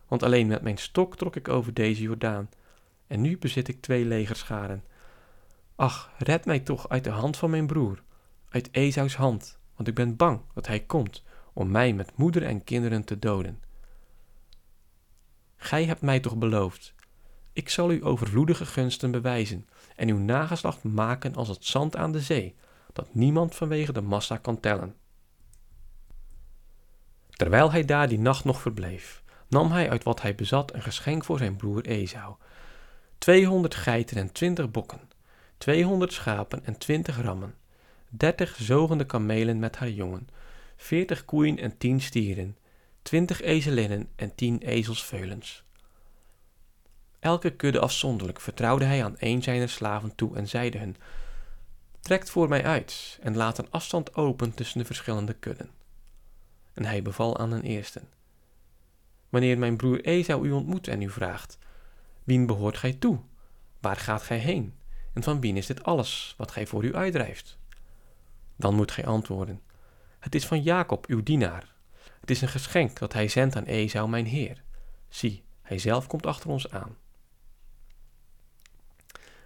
Want 0.08 0.24
alleen 0.24 0.48
met 0.48 0.62
mijn 0.62 0.78
stok 0.78 1.18
trok 1.18 1.36
ik 1.36 1.48
over 1.48 1.74
deze 1.74 2.02
Jordaan, 2.02 2.50
en 3.08 3.22
nu 3.22 3.38
bezit 3.38 3.68
ik 3.68 3.82
twee 3.82 4.06
legerscharen. 4.06 4.84
Ach, 5.76 6.12
red 6.18 6.46
mij 6.46 6.60
toch 6.60 6.90
uit 6.90 7.04
de 7.04 7.10
hand 7.10 7.38
van 7.38 7.50
mijn 7.50 7.68
broer, 7.68 8.04
uit 8.50 8.72
Esaus 8.72 9.16
hand, 9.16 9.60
want 9.76 9.88
ik 9.88 9.96
ben 9.96 10.16
bang 10.16 10.42
dat 10.54 10.68
hij 10.68 10.80
komt 10.80 11.24
om 11.54 11.72
mij 11.72 11.94
met 11.94 12.18
moeder 12.18 12.44
en 12.44 12.64
kinderen 12.64 13.04
te 13.04 13.20
doden. 13.20 13.62
Gij 15.56 15.86
hebt 15.86 16.02
mij 16.02 16.20
toch 16.20 16.38
beloofd, 16.38 16.94
ik 17.54 17.70
zal 17.70 17.92
u 17.92 18.06
overvloedige 18.06 18.66
gunsten 18.66 19.12
bewijzen 19.12 19.68
en 20.00 20.10
uw 20.10 20.18
nageslacht 20.18 20.84
maken 20.84 21.36
als 21.36 21.48
het 21.48 21.66
zand 21.66 21.96
aan 21.96 22.12
de 22.12 22.20
zee, 22.20 22.56
dat 22.94 23.14
niemand 23.14 23.56
vanwege 23.56 23.92
de 23.92 24.02
massa 24.02 24.38
kan 24.38 24.60
tellen. 24.60 24.96
Terwijl 27.30 27.72
hij 27.72 27.86
daar 27.86 28.08
die 28.08 28.20
nacht 28.20 28.44
nog 28.44 28.62
verbleef, 28.62 29.24
nam 29.48 29.72
hij 29.72 29.90
uit 29.90 30.04
wat 30.04 30.22
hij 30.22 30.36
bezat 30.36 30.74
een 30.74 30.82
geschenk 30.82 31.24
voor 31.24 31.38
zijn 31.38 31.56
broer 31.56 31.86
Esau. 31.86 32.36
Tweehonderd 33.18 33.76
geiten 33.76 34.18
en 34.18 34.32
twintig 34.32 34.72
bokken, 34.72 35.10
tweehonderd 35.58 36.14
schapen 36.14 36.66
en 36.66 36.78
twintig 36.78 37.22
rammen, 37.22 37.56
dertig 38.10 38.56
zogende 38.56 39.06
kamelen 39.06 39.60
met 39.60 39.78
haar 39.78 39.90
jongen, 39.90 40.28
veertig 40.76 41.26
koeien 41.26 41.58
en 41.58 41.78
tien 41.78 42.02
stieren, 42.02 42.58
twintig 43.02 43.42
ezelinnen 43.42 44.10
en 44.16 44.36
tien 44.36 44.60
ezelsveulens. 44.62 45.64
Elke 47.20 47.50
kudde 47.50 47.80
afzonderlijk 47.80 48.42
vertrouwde 48.42 48.86
hij 48.86 49.04
aan 49.04 49.16
een 49.20 49.44
zijner 49.44 49.70
slaven 49.70 50.16
toe 50.16 50.36
en 50.36 50.48
zeide 50.48 50.78
hun: 50.78 50.96
Trekt 52.00 52.30
voor 52.30 52.50
mij 52.50 52.64
uit 52.64 53.20
en 53.22 53.36
laat 53.36 53.58
een 53.58 53.72
afstand 53.72 54.16
open 54.16 54.54
tussen 54.54 54.80
de 54.80 54.86
verschillende 54.86 55.34
kudden. 55.34 55.70
En 56.74 56.86
hij 56.86 57.02
beval 57.02 57.38
aan 57.38 57.52
een 57.52 57.62
eerste: 57.62 58.02
Wanneer 59.30 59.58
mijn 59.58 59.78
broer 59.78 60.02
Esau 60.02 60.48
u 60.48 60.52
ontmoet 60.52 60.88
en 60.88 61.02
u 61.02 61.10
vraagt: 61.10 61.58
Wien 62.24 62.46
behoort 62.46 62.78
gij 62.78 62.94
toe? 62.94 63.20
Waar 63.80 63.96
gaat 63.96 64.22
gij 64.22 64.38
heen? 64.38 64.74
En 65.14 65.24
van 65.24 65.40
wien 65.40 65.58
is 65.58 65.66
dit 65.66 65.84
alles 65.84 66.34
wat 66.38 66.52
gij 66.52 66.68
voor 66.68 66.84
u 66.84 66.96
uitdrijft? 66.96 67.58
Dan 68.56 68.76
moet 68.76 68.92
gij 68.92 69.06
antwoorden: 69.06 69.62
Het 70.20 70.36
is 70.36 70.46
van 70.46 70.62
Jacob, 70.62 71.06
uw 71.06 71.24
dienaar. 71.24 71.74
Het 72.20 72.30
is 72.30 72.42
een 72.42 72.48
geschenk 72.48 73.00
dat 73.00 73.14
hij 73.14 73.28
zendt 73.28 73.56
aan 73.56 73.66
Esau, 73.66 74.10
mijn 74.10 74.26
heer. 74.26 74.64
Zie, 75.10 75.44
hij 75.62 75.78
zelf 75.78 76.08
komt 76.08 76.26
achter 76.26 76.50
ons 76.50 76.72
aan. 76.72 76.98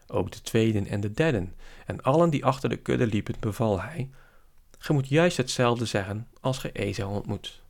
Ook 0.07 0.31
de 0.31 0.41
tweeden 0.41 0.87
en 0.87 1.01
de 1.01 1.11
derden 1.11 1.55
en 1.85 2.01
allen 2.01 2.29
die 2.29 2.45
achter 2.45 2.69
de 2.69 2.77
kudde 2.77 3.07
liepen, 3.07 3.35
beval 3.39 3.81
hij: 3.81 4.09
Ge 4.77 4.93
moet 4.93 5.07
juist 5.07 5.37
hetzelfde 5.37 5.85
zeggen 5.85 6.27
als 6.39 6.57
ge 6.57 6.71
Esau 6.71 7.13
ontmoet. 7.13 7.63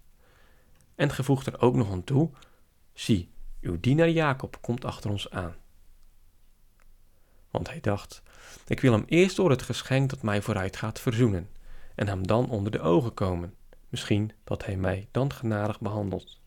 En 0.96 1.12
ge 1.12 1.24
voegt 1.24 1.48
er 1.48 1.62
ook 1.62 1.76
nog 1.76 1.92
aan 1.92 2.04
toe: 2.04 2.30
Zie, 2.94 3.32
uw 3.62 3.80
dienaar 3.80 4.10
Jacob 4.10 4.58
komt 4.62 4.86
achter 4.86 5.10
ons 5.10 5.30
aan. 5.30 5.56
Want 7.52 7.70
hij 7.70 7.80
dacht: 7.80 8.22
Ik 8.68 8.80
wil 8.80 8.92
hem 8.92 9.04
eerst 9.08 9.36
door 9.36 9.50
het 9.50 9.62
geschenk 9.62 10.10
dat 10.10 10.22
mij 10.22 10.42
vooruit 10.42 10.76
gaat 10.76 11.00
verzoenen, 11.00 11.50
en 11.96 12.08
hem 12.08 12.28
dan 12.28 12.50
onder 12.50 12.72
de 12.72 12.80
ogen 12.80 13.14
komen. 13.14 13.54
Misschien 13.90 14.32
dat 14.44 14.66
hij 14.66 14.76
mij 14.76 15.08
dan 15.12 15.34
genadig 15.34 15.80
behandelt. 15.80 16.42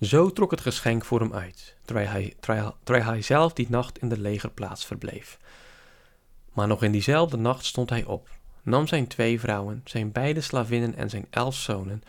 Zo 0.00 0.30
trok 0.30 0.50
het 0.50 0.60
geschenk 0.60 1.04
voor 1.04 1.20
hem 1.20 1.32
uit, 1.34 1.76
terwijl 1.84 3.04
hij, 3.04 3.22
zelf 3.22 3.52
die 3.52 3.66
nacht 3.70 3.98
in 3.98 4.08
de 4.08 4.18
legerplaats 4.18 4.86
verbleef. 4.86 5.38
Maar 6.52 6.66
nog 6.66 6.82
in 6.82 6.92
diezelfde 6.92 7.36
nacht 7.36 7.64
stond 7.64 7.90
hij 7.90 8.04
op, 8.04 8.28
nam 8.62 8.86
zijn 8.86 9.06
twee 9.06 9.40
vrouwen, 9.40 9.80
zijn 9.84 10.12
beide 10.12 10.40
slavinnen 10.40 10.94
en 10.94 11.10
zijn 11.10 11.26
elf 11.30 11.54
zonen 11.54 12.02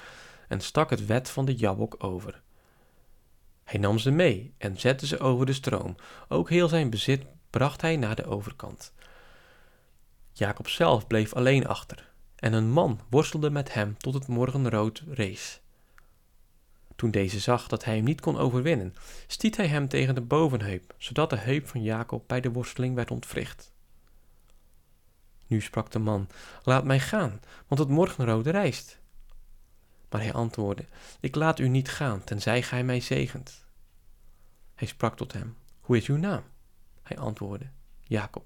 en 0.47 0.61
stak 0.61 0.89
het 0.89 1.05
wet 1.05 1.29
van 1.29 1.45
de 1.45 1.55
Jabok 1.55 1.95
over. 2.03 2.41
Hij 3.63 3.79
nam 3.79 3.97
ze 3.97 4.11
mee 4.11 4.53
en 4.57 4.79
zette 4.79 5.07
ze 5.07 5.19
over 5.19 5.45
de 5.45 5.53
stroom. 5.53 5.95
Ook 6.27 6.49
heel 6.49 6.67
zijn 6.67 6.89
bezit 6.89 7.25
bracht 7.49 7.81
hij 7.81 7.97
naar 7.97 8.15
de 8.15 8.25
overkant. 8.25 8.93
Jacob 10.31 10.67
zelf 10.67 11.07
bleef 11.07 11.33
alleen 11.33 11.67
achter, 11.67 12.09
en 12.35 12.53
een 12.53 12.71
man 12.71 12.99
worstelde 13.09 13.49
met 13.49 13.73
hem 13.73 13.97
tot 13.97 14.13
het 14.13 14.27
morgenrood 14.27 15.03
rees. 15.07 15.60
Toen 17.01 17.11
deze 17.11 17.39
zag 17.39 17.67
dat 17.67 17.83
hij 17.83 17.95
hem 17.95 18.03
niet 18.03 18.21
kon 18.21 18.37
overwinnen, 18.37 18.95
stiet 19.27 19.57
hij 19.57 19.67
hem 19.67 19.87
tegen 19.87 20.15
de 20.15 20.21
bovenheup, 20.21 20.93
zodat 20.97 21.29
de 21.29 21.37
heup 21.37 21.67
van 21.67 21.83
Jacob 21.83 22.27
bij 22.27 22.41
de 22.41 22.51
worsteling 22.51 22.95
werd 22.95 23.11
ontwricht. 23.11 23.71
Nu 25.47 25.61
sprak 25.61 25.91
de 25.91 25.99
man: 25.99 26.29
Laat 26.63 26.83
mij 26.83 26.99
gaan, 26.99 27.41
want 27.67 27.79
het 27.79 27.89
morgenrood 27.89 28.47
reist. 28.47 28.99
Maar 30.09 30.21
hij 30.21 30.33
antwoordde: 30.33 30.85
Ik 31.19 31.35
laat 31.35 31.59
u 31.59 31.67
niet 31.67 31.89
gaan, 31.89 32.23
tenzij 32.23 32.61
gij 32.61 32.83
mij 32.83 32.99
zegent. 32.99 33.65
Hij 34.75 34.87
sprak 34.87 35.17
tot 35.17 35.33
hem: 35.33 35.55
Hoe 35.79 35.97
is 35.97 36.07
uw 36.07 36.17
naam? 36.17 36.43
Hij 37.03 37.17
antwoordde: 37.17 37.69
Jacob. 38.01 38.45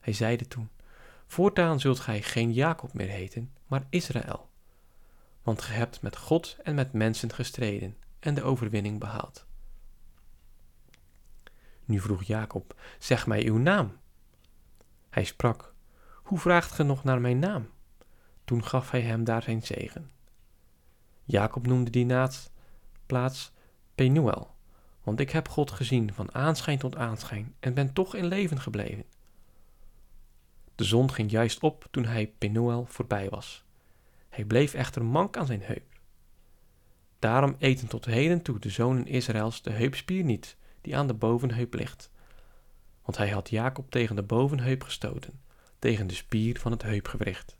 Hij 0.00 0.12
zeide 0.12 0.48
toen: 0.48 0.68
Voortaan 1.26 1.80
zult 1.80 2.00
gij 2.00 2.22
geen 2.22 2.52
Jacob 2.52 2.92
meer 2.92 3.08
heten, 3.08 3.52
maar 3.66 3.86
Israël 3.90 4.50
want 5.42 5.62
ge 5.62 5.72
hebt 5.72 6.02
met 6.02 6.16
God 6.16 6.56
en 6.62 6.74
met 6.74 6.92
mensen 6.92 7.32
gestreden 7.32 7.96
en 8.18 8.34
de 8.34 8.42
overwinning 8.42 8.98
behaald. 8.98 9.46
Nu 11.84 12.00
vroeg 12.00 12.22
Jacob: 12.22 12.80
Zeg 12.98 13.26
mij 13.26 13.46
uw 13.46 13.58
naam. 13.58 13.96
Hij 15.10 15.24
sprak: 15.24 15.74
Hoe 16.22 16.38
vraagt 16.38 16.72
ge 16.72 16.82
nog 16.82 17.04
naar 17.04 17.20
mijn 17.20 17.38
naam? 17.38 17.70
Toen 18.44 18.64
gaf 18.64 18.90
hij 18.90 19.02
hem 19.02 19.24
daar 19.24 19.42
zijn 19.42 19.62
zegen. 19.62 20.10
Jacob 21.24 21.66
noemde 21.66 21.90
die 21.90 22.04
naad 22.04 22.50
plaats 23.06 23.52
Penuel, 23.94 24.54
want 25.02 25.20
ik 25.20 25.30
heb 25.30 25.48
God 25.48 25.70
gezien 25.70 26.14
van 26.14 26.34
aanschijn 26.34 26.78
tot 26.78 26.96
aanschijn 26.96 27.54
en 27.60 27.74
ben 27.74 27.92
toch 27.92 28.14
in 28.14 28.26
leven 28.26 28.60
gebleven. 28.60 29.04
De 30.74 30.84
zon 30.84 31.12
ging 31.12 31.30
juist 31.30 31.60
op 31.60 31.88
toen 31.90 32.04
hij 32.04 32.26
Penuel 32.38 32.84
voorbij 32.84 33.28
was. 33.28 33.64
Hij 34.32 34.44
bleef 34.44 34.74
echter 34.74 35.04
mank 35.04 35.36
aan 35.36 35.46
zijn 35.46 35.62
heup. 35.62 36.00
Daarom 37.18 37.56
eten 37.58 37.88
tot 37.88 38.04
heden 38.04 38.42
toe 38.42 38.58
de 38.58 38.70
zonen 38.70 39.06
Israëls 39.06 39.62
de 39.62 39.70
heupspier 39.70 40.24
niet, 40.24 40.56
die 40.80 40.96
aan 40.96 41.06
de 41.06 41.14
bovenheup 41.14 41.74
ligt. 41.74 42.10
Want 43.02 43.16
hij 43.16 43.30
had 43.30 43.50
Jacob 43.50 43.90
tegen 43.90 44.16
de 44.16 44.22
bovenheup 44.22 44.82
gestoten, 44.82 45.40
tegen 45.78 46.06
de 46.06 46.14
spier 46.14 46.58
van 46.60 46.72
het 46.72 46.82
heupgewricht. 46.82 47.56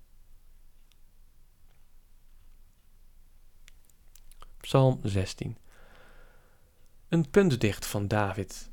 Psalm 4.60 5.00
16 5.02 5.56
Een 7.08 7.30
puntdicht 7.30 7.86
van 7.86 8.08
David. 8.08 8.70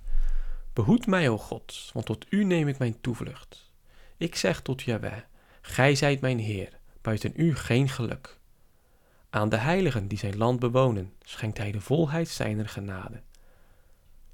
Behoed 0.74 1.08
mij, 1.08 1.30
o 1.30 1.38
God, 1.38 1.90
want 1.94 2.06
tot 2.06 2.26
u 2.30 2.44
neem 2.44 2.68
ik 2.68 2.78
mijn 2.78 3.02
toevlucht. 3.02 3.72
Ik 4.18 4.36
zeg 4.36 4.62
tot 4.62 4.82
Jahweh, 4.82 5.22
gij 5.62 5.96
zijt 5.96 6.22
mijn 6.22 6.40
Heer 6.40 6.79
buiten 7.02 7.34
u 7.36 7.56
geen 7.56 7.90
geluk. 7.90 8.38
Aan 9.30 9.50
de 9.50 9.58
heiligen 9.58 10.08
die 10.08 10.18
zijn 10.18 10.38
land 10.38 10.60
bewonen, 10.60 11.14
schenkt 11.22 11.58
hij 11.58 11.72
de 11.72 11.82
volheid 11.82 12.28
zijner 12.28 12.70
genade. 12.70 13.22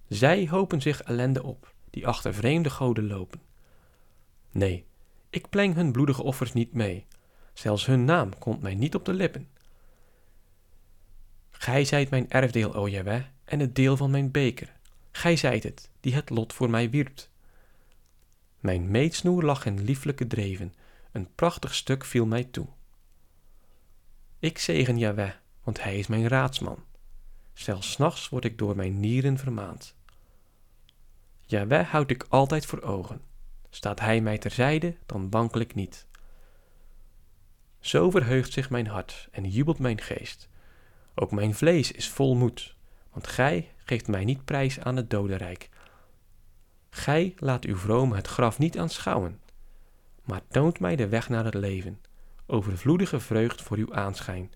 Zij 0.08 0.48
hopen 0.48 0.82
zich 0.82 1.02
ellende 1.02 1.44
op, 1.44 1.74
die 1.90 2.08
achter 2.08 2.34
vreemde 2.34 2.70
goden 2.70 3.08
lopen. 3.08 3.42
Nee, 4.52 4.86
ik 5.30 5.50
pleng 5.50 5.76
hun 5.76 5.92
bloedige 5.92 6.24
offers 6.24 6.54
niet 6.54 6.74
mee, 6.74 7.06
zelfs 7.54 7.86
hun 7.86 8.06
naam 8.06 8.38
komt 8.38 8.62
mij 8.62 8.76
niet 8.76 8.96
op 8.96 9.06
de 9.06 9.14
lippen. 9.14 9.48
Gij 11.52 11.86
zijt 11.86 12.10
mijn 12.10 12.30
erfdeel, 12.30 12.76
o 12.76 12.88
Jaweh, 12.88 13.24
en 13.46 13.60
het 13.60 13.76
deel 13.76 13.98
van 13.98 14.12
mijn 14.12 14.32
beker. 14.32 14.74
Gij 15.12 15.36
zijt 15.36 15.64
het, 15.64 15.90
die 16.00 16.14
het 16.14 16.30
lot 16.30 16.54
voor 16.54 16.70
mij 16.70 16.90
wierpt. 16.90 17.30
Mijn 18.60 18.92
meetsnoer 18.92 19.44
lag 19.44 19.66
in 19.66 19.84
lieflijke 19.84 20.28
dreven, 20.28 20.74
een 21.16 21.36
prachtig 21.36 21.76
stuk 21.76 22.06
viel 22.06 22.26
mij 22.26 22.44
toe. 22.44 22.68
Ik 24.40 24.58
zegen 24.58 24.98
Jaweh, 24.98 25.32
want 25.64 25.84
hij 25.84 26.00
is 26.00 26.08
mijn 26.08 26.28
raadsman. 26.28 26.84
Zelfs 27.54 27.98
nachts 27.98 28.30
word 28.30 28.46
ik 28.46 28.58
door 28.58 28.76
mijn 28.76 29.00
nieren 29.00 29.38
vermaand. 29.38 29.96
Jaweh 31.42 31.88
houd 31.88 32.12
ik 32.12 32.26
altijd 32.30 32.66
voor 32.66 32.82
ogen. 32.82 33.22
Staat 33.70 34.00
hij 34.00 34.22
mij 34.22 34.38
terzijde, 34.38 34.96
dan 35.06 35.30
wankel 35.30 35.60
ik 35.60 35.76
niet. 35.76 36.08
Zo 37.80 38.10
verheugt 38.10 38.54
zich 38.54 38.70
mijn 38.70 38.88
hart 38.88 39.28
en 39.32 39.50
jubelt 39.50 39.80
mijn 39.80 40.02
geest. 40.02 40.50
Ook 41.16 41.32
mijn 41.32 41.56
vlees 41.56 41.92
is 41.92 42.10
vol 42.10 42.36
moed, 42.36 42.76
want 43.12 43.28
gij 43.28 43.72
geeft 43.78 44.08
mij 44.08 44.24
niet 44.24 44.46
prijs 44.46 44.80
aan 44.80 44.96
het 44.96 45.10
dodenrijk. 45.10 45.70
Gij 46.90 47.34
laat 47.38 47.66
uw 47.66 47.78
vrome 47.78 48.16
het 48.16 48.28
graf 48.28 48.58
niet 48.58 48.78
aanschouwen, 48.78 49.40
maar 50.26 50.42
toont 50.48 50.80
mij 50.80 50.96
de 50.96 51.08
weg 51.08 51.30
naar 51.30 51.46
het 51.46 51.54
leven, 51.54 52.02
overvloedige 52.46 53.20
vreugd 53.20 53.62
voor 53.62 53.78
uw 53.78 53.94
aanschijn, 53.94 54.52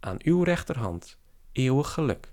aan 0.00 0.16
uw 0.22 0.42
rechterhand, 0.42 1.18
eeuwig 1.52 1.90
geluk. 1.92 2.32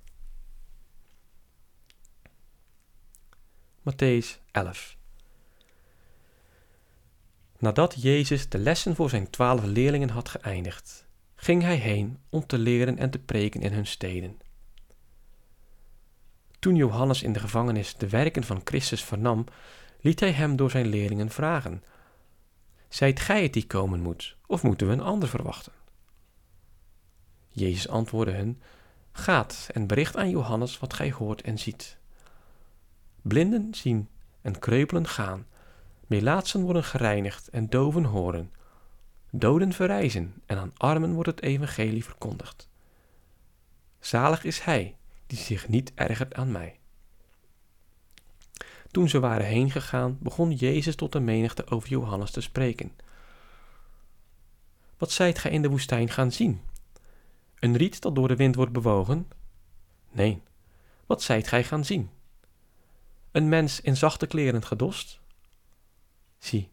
Matthäus 3.80 4.42
11 4.52 4.98
Nadat 7.58 8.02
Jezus 8.02 8.50
de 8.50 8.58
lessen 8.58 8.96
voor 8.96 9.10
zijn 9.10 9.30
twaalf 9.30 9.64
leerlingen 9.64 10.10
had 10.10 10.30
geëindigd, 10.30 11.08
ging 11.36 11.62
hij 11.62 11.76
heen 11.76 12.20
om 12.30 12.46
te 12.46 12.58
leren 12.58 12.98
en 12.98 13.10
te 13.10 13.20
preken 13.20 13.62
in 13.62 13.74
hun 13.74 13.88
steden. 13.88 14.40
Toen 16.60 16.76
Johannes 16.76 17.24
in 17.24 17.34
de 17.34 17.40
gevangenis 17.40 17.96
de 17.96 18.10
werken 18.10 18.44
van 18.44 18.62
Christus 18.64 19.04
vernam, 19.04 19.46
liet 20.02 20.20
hij 20.20 20.32
hem 20.32 20.56
door 20.56 20.72
zijn 20.72 20.88
leerlingen 20.88 21.30
vragen: 21.30 21.84
Zijt 22.90 23.20
gij 23.20 23.44
het 23.44 23.54
die 23.54 23.68
komen 23.68 24.02
moet, 24.02 24.36
of 24.46 24.64
moeten 24.64 24.88
we 24.88 24.94
een 24.94 25.02
ander 25.02 25.30
verwachten? 25.30 25.74
Jezus 27.50 27.88
antwoordde 27.88 28.34
hen: 28.34 28.62
Gaat 29.12 29.70
en 29.74 29.88
bericht 29.88 30.18
aan 30.18 30.30
Johannes 30.30 30.80
wat 30.80 30.94
gij 30.94 31.12
hoort 31.12 31.42
en 31.42 31.58
ziet. 31.58 31.98
Blinden 33.22 33.74
zien 33.74 34.10
en 34.42 34.60
kreupelen 34.60 35.08
gaan, 35.08 35.48
melaatsen 36.08 36.62
worden 36.62 36.84
gereinigd 36.84 37.50
en 37.50 37.70
doven 37.70 38.04
horen, 38.04 38.54
doden 39.32 39.74
verrijzen 39.74 40.34
en 40.46 40.58
aan 40.58 40.74
armen 40.78 41.14
wordt 41.14 41.30
het 41.30 41.42
evangelie 41.42 42.04
verkondigd. 42.04 42.70
Zalig 44.00 44.44
is 44.44 44.60
hij 44.60 44.96
die 45.28 45.38
zich 45.38 45.68
niet 45.68 45.92
ergert 45.96 46.34
aan 46.34 46.52
mij. 46.52 46.79
Toen 48.92 49.10
ze 49.10 49.20
waren 49.20 49.46
heengegaan, 49.46 50.18
begon 50.22 50.52
Jezus 50.52 50.96
tot 50.96 51.12
de 51.12 51.20
menigte 51.20 51.68
over 51.68 51.90
Johannes 51.90 52.32
te 52.32 52.42
spreken. 52.42 52.92
Wat 54.98 55.12
zijt 55.12 55.40
gij 55.40 55.52
in 55.52 55.62
de 55.62 55.70
woestijn 55.70 56.10
gaan 56.10 56.32
zien? 56.32 56.62
Een 57.60 57.78
riet 57.78 58.02
dat 58.02 58.16
door 58.16 58.28
de 58.28 58.36
wind 58.36 58.56
wordt 58.56 58.72
bewogen? 58.72 59.28
Nee, 60.12 60.42
wat 61.06 61.22
zijt 61.22 61.48
gij 61.48 61.64
gaan 61.64 61.86
zien? 61.86 62.10
Een 63.32 63.50
mens 63.50 63.82
in 63.82 63.98
zachte 63.98 64.28
kleren 64.28 64.64
gedost? 64.64 65.20
Zie, 66.38 66.70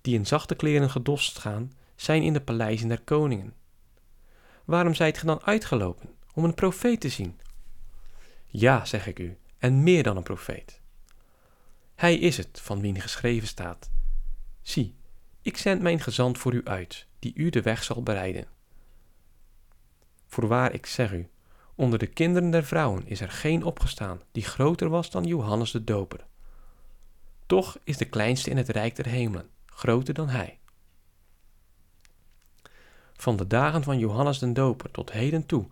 die 0.00 0.14
in 0.14 0.26
zachte 0.26 0.54
kleren 0.54 0.90
gedost 0.90 1.38
gaan, 1.38 1.72
zijn 1.96 2.22
in 2.22 2.32
de 2.32 2.40
paleizen 2.40 2.88
der 2.88 3.00
koningen. 3.00 3.54
Waarom 4.64 4.94
zijt 4.94 5.18
ge 5.18 5.26
dan 5.26 5.42
uitgelopen 5.42 6.14
om 6.34 6.44
een 6.44 6.54
profeet 6.54 7.00
te 7.00 7.08
zien? 7.08 7.40
Ja, 8.46 8.84
zeg 8.84 9.06
ik 9.06 9.18
u, 9.18 9.38
en 9.58 9.82
meer 9.82 10.02
dan 10.02 10.16
een 10.16 10.22
profeet. 10.22 10.81
Hij 12.02 12.18
is 12.18 12.36
het 12.36 12.60
van 12.62 12.80
wien 12.80 13.00
geschreven 13.00 13.48
staat: 13.48 13.90
Zie, 14.62 14.94
ik 15.42 15.56
zend 15.56 15.82
mijn 15.82 16.00
gezant 16.00 16.38
voor 16.38 16.54
u 16.54 16.60
uit, 16.64 17.06
die 17.18 17.32
u 17.34 17.50
de 17.50 17.62
weg 17.62 17.84
zal 17.84 18.02
bereiden. 18.02 18.46
Voorwaar, 20.26 20.72
ik 20.72 20.86
zeg 20.86 21.12
u, 21.12 21.28
onder 21.74 21.98
de 21.98 22.06
kinderen 22.06 22.50
der 22.50 22.64
vrouwen 22.64 23.06
is 23.06 23.20
er 23.20 23.30
geen 23.30 23.64
opgestaan 23.64 24.20
die 24.32 24.44
groter 24.44 24.88
was 24.88 25.10
dan 25.10 25.24
Johannes 25.24 25.70
de 25.70 25.84
Doper. 25.84 26.26
Toch 27.46 27.78
is 27.84 27.96
de 27.96 28.08
kleinste 28.08 28.50
in 28.50 28.56
het 28.56 28.68
rijk 28.68 28.96
der 28.96 29.06
hemelen 29.06 29.48
groter 29.66 30.14
dan 30.14 30.28
hij. 30.28 30.58
Van 33.12 33.36
de 33.36 33.46
dagen 33.46 33.82
van 33.82 33.98
Johannes 33.98 34.38
den 34.38 34.52
Doper 34.52 34.90
tot 34.90 35.12
heden 35.12 35.46
toe 35.46 35.66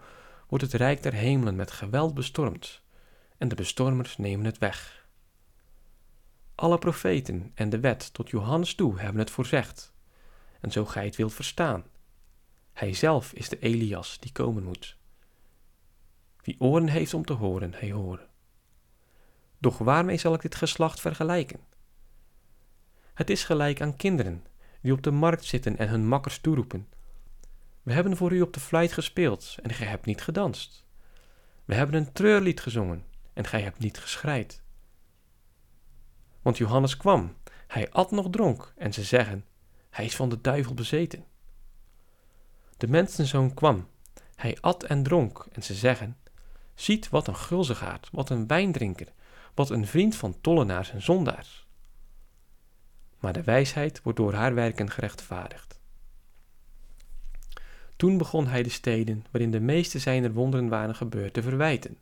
wordt 0.48 0.64
het 0.64 0.74
rijk 0.74 1.02
der 1.02 1.14
hemelen 1.14 1.56
met 1.56 1.70
geweld 1.70 2.14
bestormd, 2.14 2.80
en 3.38 3.48
de 3.48 3.54
bestormers 3.54 4.16
nemen 4.16 4.44
het 4.44 4.58
weg. 4.58 4.99
Alle 6.60 6.78
profeten 6.78 7.50
en 7.54 7.70
de 7.70 7.80
wet 7.80 8.12
tot 8.12 8.30
Johannes 8.30 8.74
toe 8.74 9.00
hebben 9.00 9.20
het 9.20 9.30
voorzegd, 9.30 9.92
en 10.60 10.70
zo 10.70 10.84
gij 10.84 11.04
het 11.04 11.16
wilt 11.16 11.34
verstaan. 11.34 11.84
Hij 12.72 12.94
zelf 12.94 13.32
is 13.32 13.48
de 13.48 13.58
Elias 13.58 14.18
die 14.18 14.32
komen 14.32 14.62
moet. 14.62 14.96
Wie 16.42 16.56
oren 16.58 16.88
heeft 16.88 17.14
om 17.14 17.24
te 17.24 17.32
horen, 17.32 17.74
hij 17.74 17.90
horen. 17.92 18.28
Doch 19.58 19.78
waarmee 19.78 20.16
zal 20.16 20.34
ik 20.34 20.40
dit 20.40 20.54
geslacht 20.54 21.00
vergelijken? 21.00 21.60
Het 23.14 23.30
is 23.30 23.44
gelijk 23.44 23.80
aan 23.80 23.96
kinderen 23.96 24.46
die 24.80 24.92
op 24.92 25.02
de 25.02 25.10
markt 25.10 25.44
zitten 25.44 25.78
en 25.78 25.88
hun 25.88 26.08
makkers 26.08 26.38
toeroepen 26.38 26.88
we 27.82 27.92
hebben 27.92 28.16
voor 28.16 28.32
u 28.32 28.40
op 28.40 28.52
de 28.52 28.60
fluit 28.60 28.92
gespeeld 28.92 29.56
en 29.62 29.70
gij 29.70 29.86
hebt 29.86 30.06
niet 30.06 30.22
gedanst. 30.22 30.84
We 31.64 31.74
hebben 31.74 31.96
een 31.96 32.12
treurlied 32.12 32.60
gezongen 32.60 33.04
en 33.32 33.44
gij 33.44 33.62
hebt 33.62 33.78
niet 33.78 33.98
geschreid. 33.98 34.62
Want 36.42 36.58
Johannes 36.58 36.96
kwam, 36.96 37.36
hij 37.66 37.90
at 37.90 38.10
nog 38.10 38.30
dronk 38.30 38.72
en 38.76 38.92
ze 38.92 39.02
zeggen, 39.02 39.44
hij 39.90 40.04
is 40.04 40.16
van 40.16 40.28
de 40.28 40.40
duivel 40.40 40.74
bezeten. 40.74 41.24
De 42.76 42.88
mensenzoon 42.88 43.54
kwam, 43.54 43.88
hij 44.34 44.58
at 44.60 44.84
en 44.84 45.02
dronk 45.02 45.46
en 45.52 45.62
ze 45.62 45.74
zeggen, 45.74 46.16
ziet 46.74 47.08
wat 47.08 47.26
een 47.26 47.36
gulzigaard, 47.36 48.08
wat 48.12 48.30
een 48.30 48.46
wijndrinker, 48.46 49.12
wat 49.54 49.70
een 49.70 49.86
vriend 49.86 50.16
van 50.16 50.40
tollenaars 50.40 50.90
en 50.90 51.02
zondaars. 51.02 51.66
Maar 53.18 53.32
de 53.32 53.42
wijsheid 53.42 54.02
wordt 54.02 54.18
door 54.18 54.34
haar 54.34 54.54
werken 54.54 54.90
gerechtvaardigd. 54.90 55.80
Toen 57.96 58.18
begon 58.18 58.46
hij 58.46 58.62
de 58.62 58.68
steden 58.68 59.24
waarin 59.30 59.50
de 59.50 59.60
meeste 59.60 59.98
zijner 59.98 60.32
wonderen 60.32 60.68
waren 60.68 60.94
gebeurd 60.94 61.32
te 61.32 61.42
verwijten, 61.42 61.98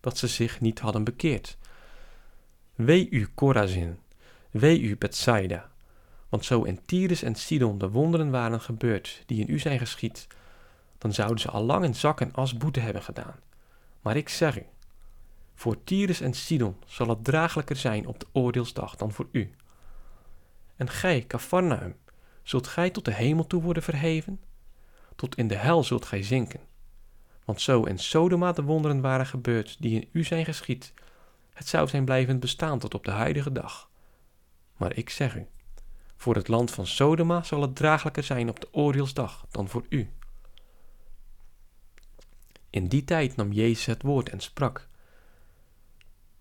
dat 0.00 0.18
ze 0.18 0.26
zich 0.26 0.60
niet 0.60 0.78
hadden 0.78 1.04
bekeerd. 1.04 1.58
Wee 2.84 3.08
u 3.10 3.28
Korazin, 3.34 3.98
wee 4.50 4.80
u 4.80 4.96
Bethsaida, 4.96 5.70
want 6.28 6.44
zo 6.44 6.62
in 6.62 6.80
Tyrus 6.84 7.22
en 7.22 7.34
Sidon 7.34 7.78
de 7.78 7.90
wonderen 7.90 8.30
waren 8.30 8.60
gebeurd 8.60 9.22
die 9.26 9.40
in 9.40 9.54
u 9.54 9.58
zijn 9.58 9.78
geschied, 9.78 10.26
dan 10.98 11.12
zouden 11.12 11.40
ze 11.40 11.50
al 11.50 11.64
lang 11.64 11.84
in 11.84 11.94
zak 11.94 12.20
en 12.20 12.32
as 12.32 12.56
boete 12.56 12.80
hebben 12.80 13.02
gedaan. 13.02 13.40
Maar 14.00 14.16
ik 14.16 14.28
zeg 14.28 14.58
u, 14.58 14.64
voor 15.54 15.84
Tyrus 15.84 16.20
en 16.20 16.34
Sidon 16.34 16.76
zal 16.86 17.08
het 17.08 17.24
draaglijker 17.24 17.76
zijn 17.76 18.06
op 18.06 18.20
de 18.20 18.26
oordeelsdag 18.32 18.96
dan 18.96 19.12
voor 19.12 19.28
u. 19.32 19.50
En 20.76 20.88
gij, 20.88 21.24
Cafarnaum, 21.26 21.96
zult 22.42 22.66
gij 22.66 22.90
tot 22.90 23.04
de 23.04 23.14
hemel 23.14 23.46
toe 23.46 23.62
worden 23.62 23.82
verheven? 23.82 24.40
tot 25.16 25.36
in 25.36 25.48
de 25.48 25.56
hel 25.56 25.84
zult 25.84 26.04
gij 26.04 26.22
zinken. 26.22 26.60
Want 27.44 27.60
zo 27.60 27.82
in 27.82 27.98
Sodoma 27.98 28.52
de 28.52 28.62
wonderen 28.62 29.00
waren 29.00 29.26
gebeurd 29.26 29.76
die 29.80 30.00
in 30.00 30.08
u 30.12 30.24
zijn 30.24 30.44
geschied, 30.44 30.92
het 31.62 31.70
zou 31.70 31.88
zijn 31.88 32.04
blijvend 32.04 32.40
bestaan 32.40 32.78
tot 32.78 32.94
op 32.94 33.04
de 33.04 33.10
huidige 33.10 33.52
dag. 33.52 33.90
Maar 34.76 34.96
ik 34.96 35.10
zeg 35.10 35.36
u, 35.36 35.46
voor 36.16 36.34
het 36.34 36.48
land 36.48 36.70
van 36.70 36.86
Sodoma 36.86 37.42
zal 37.42 37.62
het 37.62 37.76
draaglijker 37.76 38.22
zijn 38.22 38.48
op 38.48 38.60
de 38.60 38.68
oordeelsdag 38.72 39.46
dan 39.50 39.68
voor 39.68 39.86
u. 39.88 40.10
In 42.70 42.88
die 42.88 43.04
tijd 43.04 43.36
nam 43.36 43.52
Jezus 43.52 43.86
het 43.86 44.02
woord 44.02 44.28
en 44.28 44.40
sprak: 44.40 44.88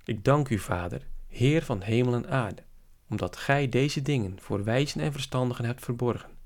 Ik 0.03 0.23
dank 0.23 0.49
u, 0.49 0.59
Vader, 0.59 1.07
Heer 1.27 1.63
van 1.63 1.81
hemel 1.81 2.13
en 2.13 2.29
aarde, 2.29 2.63
omdat 3.09 3.37
gij 3.37 3.69
deze 3.69 4.01
dingen 4.01 4.39
voor 4.39 4.63
wijzen 4.63 5.01
en 5.01 5.11
verstandigen 5.11 5.65
hebt 5.65 5.83
verborgen 5.83 6.37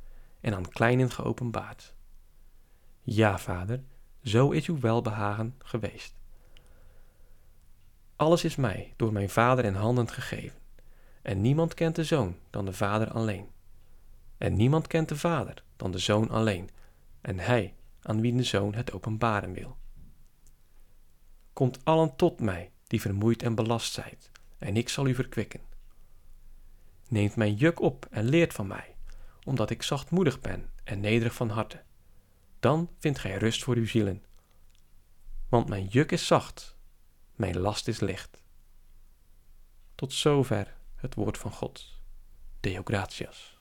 en 0.42 0.56
aan 0.56 0.70
kleinen 0.70 1.12
geopenbaard. 1.12 1.94
Ja, 3.02 3.38
vader, 3.38 3.84
zo 4.24 4.52
is 4.52 4.68
uw 4.68 4.80
welbehagen 4.80 5.56
geweest. 5.60 6.25
Alles 8.15 8.43
is 8.43 8.56
mij 8.56 8.93
door 8.95 9.13
mijn 9.13 9.30
vader 9.30 9.65
in 9.65 9.73
handen 9.73 10.10
gegeven. 10.10 10.60
En 11.21 11.41
niemand 11.41 11.73
kent 11.73 11.95
de 11.95 12.04
zoon 12.04 12.36
dan 12.49 12.65
de 12.65 12.73
vader 12.73 13.12
alleen. 13.12 13.49
En 14.38 14.56
niemand 14.56 14.88
kent 14.88 15.10
de 15.10 15.17
vader 15.17 15.63
dan 15.75 15.91
de 15.91 15.97
zoon 15.97 16.30
alleen. 16.30 16.69
En 17.21 17.39
hij 17.39 17.73
aan 18.01 18.21
wie 18.21 18.36
de 18.36 18.43
zoon 18.43 18.73
het 18.73 18.93
openbaren 18.93 19.54
wil. 19.54 19.78
Komt 21.54 21.86
allen 21.86 22.15
tot 22.15 22.39
mij 22.39 22.71
die 22.88 23.01
vermoeid 23.01 23.43
en 23.43 23.56
belast 23.56 23.93
zijt, 23.93 24.32
en 24.58 24.78
ik 24.78 24.89
zal 24.89 25.08
u 25.08 25.15
verkwikken. 25.15 25.62
Neemt 27.08 27.36
mijn 27.36 27.54
juk 27.54 27.82
op 27.82 28.08
en 28.10 28.23
leert 28.23 28.54
van 28.54 28.67
mij, 28.67 28.95
omdat 29.43 29.69
ik 29.69 29.84
zachtmoedig 29.84 30.39
ben 30.39 30.69
en 30.84 30.99
nederig 30.99 31.34
van 31.34 31.49
harte 31.49 31.84
dan 32.65 32.89
vindt 32.97 33.19
gij 33.19 33.38
rust 33.38 33.63
voor 33.63 33.75
uw 33.75 33.88
zielen. 33.88 34.23
Want 35.49 35.69
mijn 35.69 35.86
juk 35.86 36.12
is 36.12 36.28
zacht, 36.28 36.75
mijn 37.36 37.60
last 37.60 37.88
is 37.88 38.00
licht. 38.00 38.43
Tot 39.95 40.13
zover 40.13 40.76
het 40.95 41.15
woord 41.15 41.38
van 41.38 41.52
God. 41.52 42.00
Deo 42.60 42.82
gratias. 42.84 43.55